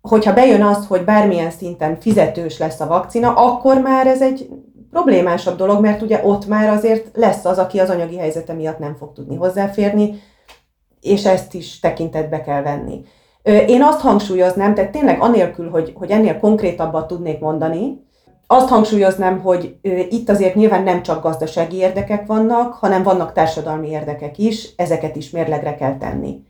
[0.00, 4.48] Hogyha bejön az, hogy bármilyen szinten fizetős lesz a vakcina, akkor már ez egy
[4.90, 8.94] problémásabb dolog, mert ugye ott már azért lesz az, aki az anyagi helyzete miatt nem
[8.94, 10.22] fog tudni hozzáférni,
[11.00, 13.04] és ezt is tekintetbe kell venni.
[13.46, 18.04] Én azt hangsúlyoznám, tehát tényleg anélkül, hogy, hogy ennél konkrétabbat tudnék mondani,
[18.46, 19.76] azt hangsúlyoznám, hogy
[20.08, 25.30] itt azért nyilván nem csak gazdasági érdekek vannak, hanem vannak társadalmi érdekek is, ezeket is
[25.30, 26.42] mérlegre kell tenni.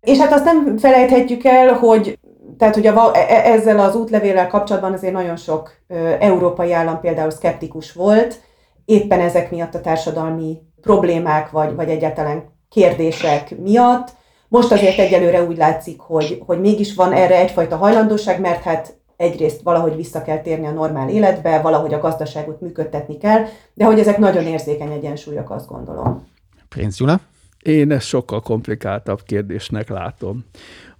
[0.00, 2.18] És hát azt nem felejthetjük el, hogy
[2.58, 5.72] tehát, hogy a, e, e, ezzel az útlevéllel kapcsolatban azért nagyon sok
[6.20, 8.40] európai állam például szkeptikus volt,
[8.84, 14.16] éppen ezek miatt a társadalmi problémák, vagy, vagy egyáltalán kérdések miatt.
[14.48, 19.62] Most azért egyelőre úgy látszik, hogy, hogy mégis van erre egyfajta hajlandóság, mert hát egyrészt
[19.62, 24.18] valahogy vissza kell térni a normál életbe, valahogy a gazdaságot működtetni kell, de hogy ezek
[24.18, 26.26] nagyon érzékeny egyensúlyok, azt gondolom.
[26.68, 27.20] Pénz Gyula?
[27.62, 30.44] Én ezt sokkal komplikáltabb kérdésnek látom.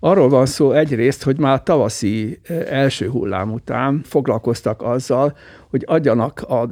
[0.00, 5.36] Arról van szó egyrészt, hogy már tavaszi első hullám után foglalkoztak azzal,
[5.70, 6.68] hogy adjanak a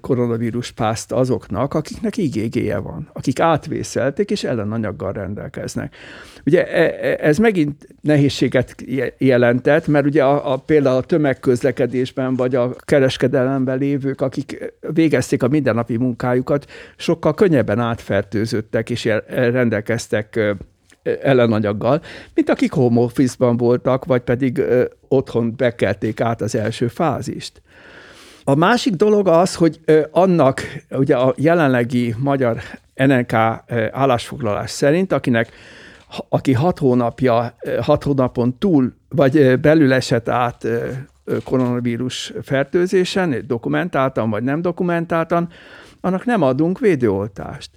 [0.00, 5.94] koronavírus pászt azoknak, akiknek IgG-je van, akik átvészelték és ellenanyaggal rendelkeznek.
[6.46, 8.84] Ugye e, e, ez megint nehézséget
[9.18, 15.48] jelentett, mert ugye a, a, például a tömegközlekedésben vagy a kereskedelemben lévők, akik végezték a
[15.48, 20.56] mindennapi munkájukat, sokkal könnyebben átfertőzöttek és rendelkeztek
[21.22, 22.02] ellenanyaggal,
[22.34, 24.62] mint akik home office-ban voltak, vagy pedig
[25.08, 27.62] otthon bekelték át az első fázist.
[28.44, 32.58] A másik dolog az, hogy annak ugye a jelenlegi magyar
[32.94, 33.32] NNK
[33.90, 35.52] állásfoglalás szerint, akinek
[36.28, 40.66] aki hat hónapja, hat hónapon túl, vagy belül esett át
[41.44, 45.48] koronavírus fertőzésen, dokumentáltan vagy nem dokumentáltan,
[46.00, 47.70] annak nem adunk védőoltást.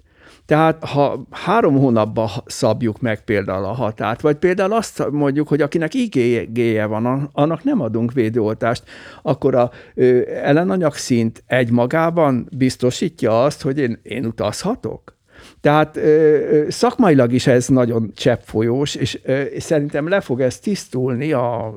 [0.46, 5.94] Tehát ha három hónapban szabjuk meg például a határt, vagy például azt mondjuk, hogy akinek
[5.94, 8.84] igénye van, annak nem adunk védőoltást,
[9.22, 15.20] akkor a ö, ellenanyag szint egymagában biztosítja azt, hogy én, én utazhatok?
[15.62, 21.76] Tehát ö, szakmailag is ez nagyon cseppfolyós, és, ö, szerintem le fog ez tisztulni a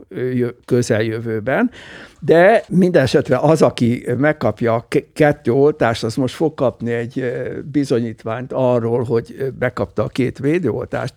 [0.65, 1.71] közeljövőben,
[2.19, 7.31] de minden esetre az, aki megkapja a kettő oltást, az most fog kapni egy
[7.71, 11.13] bizonyítványt arról, hogy bekapta a két védőoltást,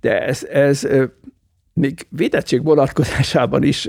[0.00, 0.86] de ez, ez
[1.72, 3.88] még védettség vonatkozásában is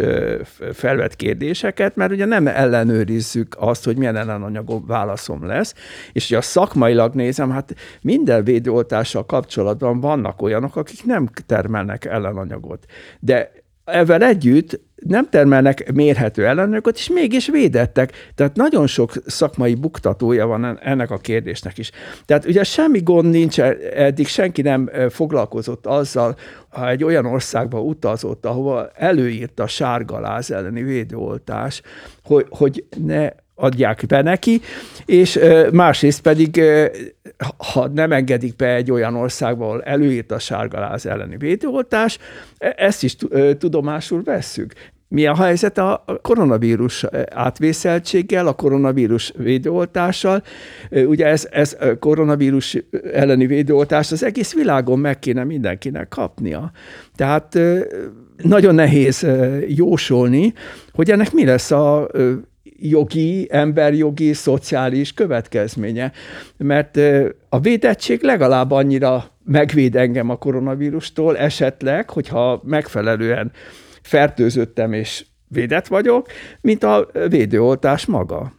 [0.74, 5.74] felvet kérdéseket, mert ugye nem ellenőrizzük azt, hogy milyen ellenanyagok válaszom lesz,
[6.12, 12.86] és ugye a szakmailag nézem, hát minden védőoltással kapcsolatban vannak olyanok, akik nem termelnek ellenanyagot.
[13.20, 13.52] De
[13.86, 18.32] ezzel együtt nem termelnek mérhető ellenőröket, és mégis védettek.
[18.36, 21.92] Tehát nagyon sok szakmai buktatója van ennek a kérdésnek is.
[22.26, 26.36] Tehát ugye semmi gond nincs, eddig senki nem foglalkozott azzal,
[26.70, 31.82] ha egy olyan országba utazott, ahova előírt a sárgaláz elleni védőoltás,
[32.24, 33.30] hogy, hogy ne
[33.62, 34.62] adják be neki,
[35.06, 35.40] és
[35.72, 36.62] másrészt pedig,
[37.74, 42.18] ha nem engedik be egy olyan országba, ahol előírt a sárgaláz elleni védőoltás,
[42.58, 43.16] e, ezt is
[43.58, 44.74] tudomásul vesszük.
[45.08, 50.44] Mi a helyzet a koronavírus átvészeltséggel, a koronavírus védőoltással?
[50.90, 52.78] Ugye ez, ez koronavírus
[53.14, 56.72] elleni védőoltás az egész világon meg kéne mindenkinek kapnia.
[57.16, 57.60] Tehát
[58.38, 59.28] nagyon nehéz
[59.68, 60.54] jósolni,
[60.92, 62.08] hogy ennek mi lesz a
[62.82, 66.12] jogi, emberjogi, szociális következménye.
[66.58, 66.98] Mert
[67.50, 73.52] a védettség legalább annyira megvéd engem a koronavírustól, esetleg, hogyha megfelelően
[74.02, 76.28] fertőzöttem és védett vagyok,
[76.62, 78.52] mint a védőoltás maga.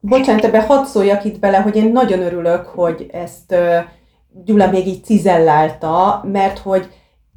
[0.00, 3.54] Bocsánat, ebbe hadd szóljak itt bele, hogy én nagyon örülök, hogy ezt
[4.44, 6.88] Gyula még így cizellálta, mert hogy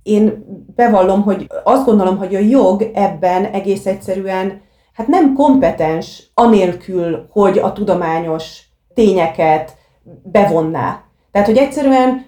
[0.03, 4.61] én bevallom, hogy azt gondolom, hogy a jog ebben egész egyszerűen
[4.97, 8.61] hát nem kompetens anélkül, hogy a tudományos
[8.93, 9.75] tényeket
[10.23, 11.01] bevonná.
[11.31, 12.25] Tehát, hogy egyszerűen,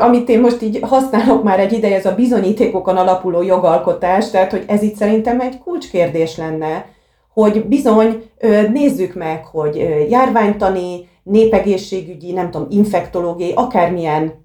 [0.00, 4.64] amit én most így használok már egy ideje, ez a bizonyítékokon alapuló jogalkotás, tehát, hogy
[4.66, 6.86] ez itt szerintem egy kulcskérdés lenne,
[7.32, 8.30] hogy bizony
[8.72, 9.76] nézzük meg, hogy
[10.10, 14.44] járványtani, népegészségügyi, nem tudom, infektológiai, akármilyen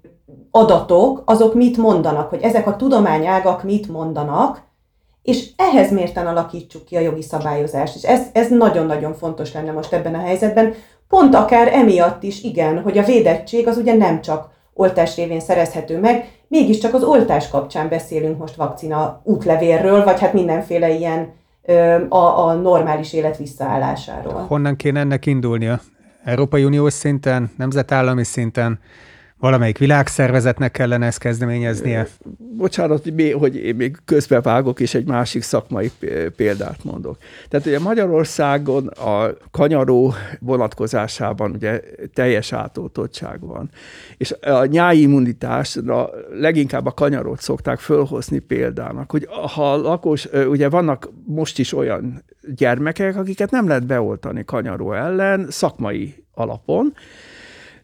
[0.50, 4.62] adatok, azok mit mondanak, hogy ezek a tudományágak mit mondanak,
[5.28, 7.96] és ehhez mérten alakítsuk ki a jogi szabályozást.
[7.96, 10.74] És ez, ez nagyon-nagyon fontos lenne most ebben a helyzetben.
[11.08, 15.98] Pont akár emiatt is, igen, hogy a védettség az ugye nem csak oltás révén szerezhető
[15.98, 21.32] meg, mégiscsak az oltás kapcsán beszélünk most vakcina útlevérről, vagy hát mindenféle ilyen
[22.08, 24.44] a, a normális élet visszaállásáról.
[24.48, 25.80] Honnan kéne ennek indulnia?
[26.24, 28.80] Európai Uniós szinten, nemzetállami szinten,
[29.40, 32.06] Valamelyik világszervezetnek kellene ezt kezdeményeznie?
[32.56, 35.90] Bocsánat, hogy én még közbevágok, és egy másik szakmai
[36.36, 37.16] példát mondok.
[37.48, 41.80] Tehát ugye Magyarországon a kanyaró vonatkozásában ugye
[42.14, 43.70] teljes átoltottság van.
[44.16, 50.68] És a nyári immunitásra leginkább a kanyarót szokták fölhozni példának, hogy ha a lakos, ugye
[50.68, 52.24] vannak most is olyan
[52.56, 56.94] gyermekek, akiket nem lehet beoltani kanyaró ellen szakmai alapon,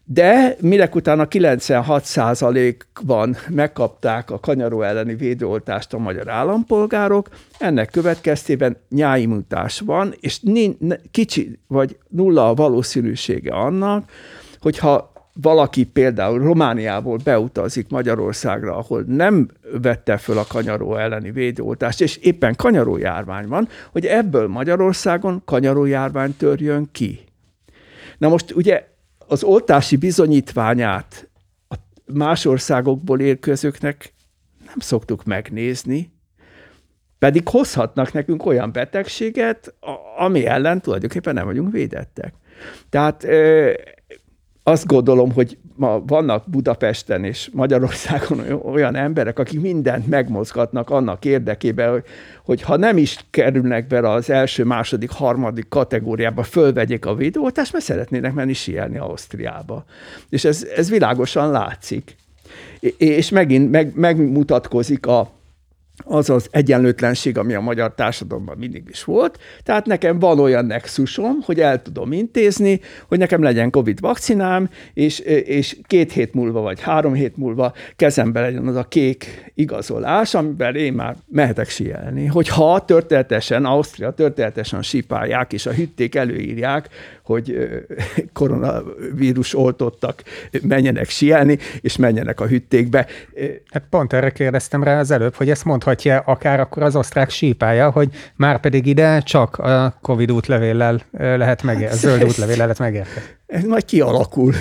[0.05, 7.29] de minek utána 96%-ban megkapták a kanyaró elleni védőoltást a magyar állampolgárok,
[7.59, 10.39] ennek következtében nyáimutás van, és
[11.11, 14.09] kicsi vagy nulla a valószínűsége annak,
[14.59, 19.49] hogyha valaki például Romániából beutazik Magyarországra, ahol nem
[19.81, 25.85] vette föl a kanyaró elleni védőoltást, és éppen kanyaró járvány van, hogy ebből Magyarországon kanyaró
[25.85, 27.23] járvány törjön ki.
[28.17, 28.93] Na most ugye
[29.27, 31.29] az oltási bizonyítványát
[31.67, 34.13] a más országokból érkezőknek
[34.65, 36.13] nem szoktuk megnézni,
[37.19, 39.73] pedig hozhatnak nekünk olyan betegséget,
[40.17, 42.33] ami ellen tulajdonképpen nem vagyunk védettek.
[42.89, 43.27] Tehát
[44.63, 51.91] azt gondolom, hogy ma vannak Budapesten és Magyarországon olyan emberek, akik mindent megmozgatnak annak érdekében,
[51.91, 52.03] hogy,
[52.43, 57.85] hogy ha nem is kerülnek bele az első, második, harmadik kategóriába, fölvegyék a védőoltást, mert
[57.85, 59.85] szeretnének menni sielni Ausztriába.
[60.29, 62.15] És ez, ez világosan látszik.
[62.97, 65.31] És megint meg, megmutatkozik a,
[66.03, 69.39] az az egyenlőtlenség, ami a magyar társadalomban mindig is volt.
[69.63, 75.19] Tehát nekem van olyan nexusom, hogy el tudom intézni, hogy nekem legyen COVID vakcinám, és,
[75.19, 80.75] és két hét múlva vagy három hét múlva kezembe legyen az a kék igazolás, amiben
[80.75, 82.25] én már mehetek sielni.
[82.25, 86.89] Hogyha történetesen, Ausztria történetesen sipálják, és a hütték előírják,
[87.25, 87.57] hogy
[88.33, 90.23] koronavírus oltottak
[90.61, 93.07] menjenek sielni, és menjenek a hüttékbe.
[93.71, 97.89] Hát pont erre kérdeztem rá az előbb, hogy ezt mondhatja akár akkor az osztrák sípája,
[97.89, 103.21] hogy már pedig ide csak a Covid útlevéllel lehet megérni, hát, zöld útlevéllel lehet megérni.
[103.45, 104.53] Ez majd kialakul.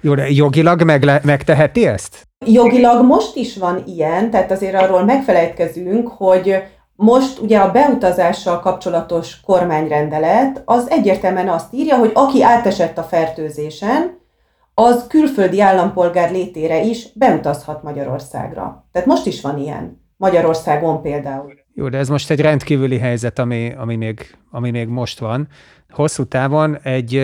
[0.00, 2.28] Jó, de jogilag meg, megteheti ezt?
[2.46, 6.62] Jogilag most is van ilyen, tehát azért arról megfelejtkezünk, hogy
[7.02, 14.18] most ugye a beutazással kapcsolatos kormányrendelet az egyértelműen azt írja, hogy aki átesett a fertőzésen,
[14.74, 18.84] az külföldi állampolgár létére is beutazhat Magyarországra.
[18.92, 20.02] Tehát most is van ilyen.
[20.16, 21.52] Magyarországon például.
[21.74, 25.48] Jó, de ez most egy rendkívüli helyzet, ami, ami, még, ami még most van.
[25.90, 27.14] Hosszú távon egy,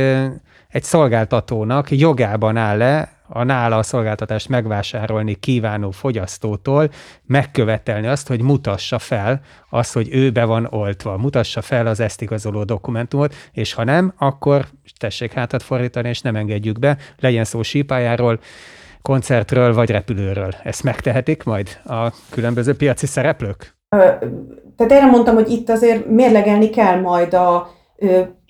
[0.69, 6.91] egy szolgáltatónak jogában áll le a nála a szolgáltatást megvásárolni kívánó fogyasztótól
[7.25, 12.23] megkövetelni azt, hogy mutassa fel azt, hogy ő be van oltva, mutassa fel az ezt
[12.23, 14.65] igazoló dokumentumot, és ha nem, akkor
[14.99, 18.41] tessék hátat fordítani, és nem engedjük be, legyen szó sípájáról,
[19.03, 20.55] koncertről vagy repülőről.
[20.63, 23.77] Ezt megtehetik majd a különböző piaci szereplők?
[24.77, 27.71] Tehát erre mondtam, hogy itt azért mérlegelni kell majd a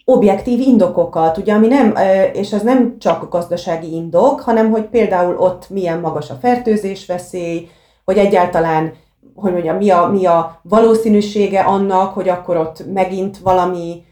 [0.09, 1.95] objektív indokokat, ugye, ami nem,
[2.33, 7.69] és az nem csak gazdasági indok, hanem hogy például ott milyen magas a fertőzés veszély,
[8.05, 8.93] hogy egyáltalán,
[9.35, 14.05] hogy mondjam, mi a, mi a valószínűsége annak, hogy akkor ott megint valami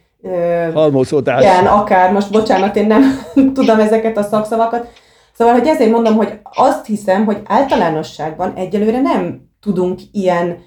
[0.74, 1.42] Halmozódás.
[1.42, 3.02] Igen, akár, most bocsánat, én nem
[3.54, 4.88] tudom ezeket a szakszavakat.
[5.32, 10.58] Szóval, hogy ezért mondom, hogy azt hiszem, hogy általánosságban egyelőre nem tudunk ilyen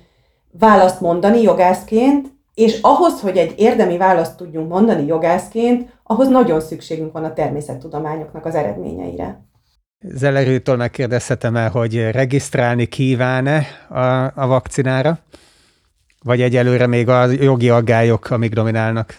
[0.59, 7.11] választ mondani jogászként, és ahhoz, hogy egy érdemi választ tudjunk mondani jogászként, ahhoz nagyon szükségünk
[7.11, 9.41] van a természettudományoknak az eredményeire.
[9.99, 15.19] Zellerőtől megkérdezhetem el, hogy regisztrálni kíván-e a, a vakcinára?
[16.23, 19.17] Vagy egyelőre még a jogi aggályok, amik dominálnak?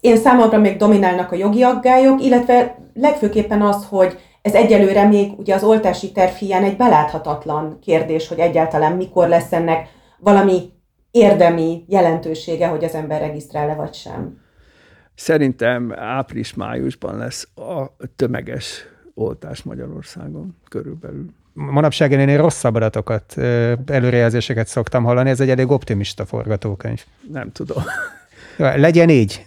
[0.00, 5.54] Én számomra még dominálnak a jogi aggályok, illetve legfőképpen az, hogy ez egyelőre még ugye
[5.54, 9.88] az oltási terv hiány egy beláthatatlan kérdés, hogy egyáltalán mikor lesz ennek
[10.18, 10.80] valami
[11.12, 14.40] érdemi jelentősége, hogy az ember regisztrál-e vagy sem.
[15.14, 18.84] Szerintem április-májusban lesz a tömeges
[19.14, 21.26] oltás Magyarországon körülbelül.
[21.52, 23.38] Manapság én rosszabb adatokat,
[23.86, 27.04] előrejelzéseket szoktam hallani, ez egy elég optimista forgatókönyv.
[27.32, 27.82] Nem tudom.
[28.76, 29.44] Legyen így.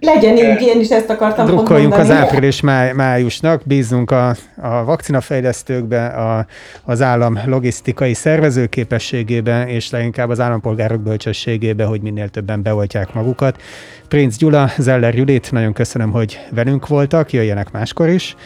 [0.00, 6.46] Legyen így, én is ezt akartam Drukkoljunk az április-májusnak, bízzunk a, a vakcinafejlesztőkbe, a,
[6.84, 13.60] az állam logisztikai szervezőképességébe, és leginkább az állampolgárok bölcsességébe, hogy minél többen beoltják magukat.
[14.08, 18.36] Prince Gyula, Zeller Judit, nagyon köszönöm, hogy velünk voltak, jöjjenek máskor is.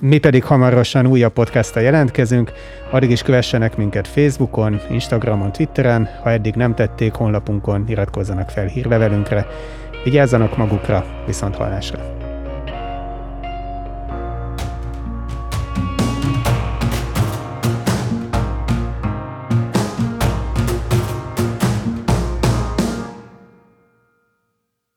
[0.00, 2.52] Mi pedig hamarosan újabb podcasttal jelentkezünk,
[2.90, 9.46] addig is kövessenek minket Facebookon, Instagramon, Twitteren, ha eddig nem tették, honlapunkon iratkozzanak fel hírlevelünkre.
[10.04, 12.27] Vigyázzanak magukra, viszont hallásra!